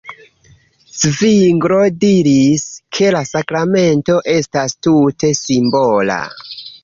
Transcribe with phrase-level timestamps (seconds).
[0.99, 2.63] Zvinglo diris,
[2.99, 6.19] ke la sakramento estas tute simbola.